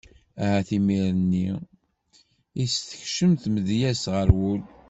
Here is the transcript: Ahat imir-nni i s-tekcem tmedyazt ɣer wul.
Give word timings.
Ahat 0.43 0.69
imir-nni 0.77 1.49
i 2.61 2.63
s-tekcem 2.73 3.31
tmedyazt 3.43 4.05
ɣer 4.15 4.27
wul. 4.39 4.61